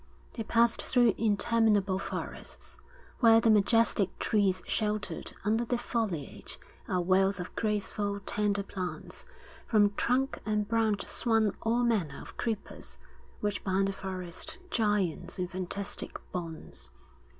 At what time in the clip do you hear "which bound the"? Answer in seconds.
13.41-13.93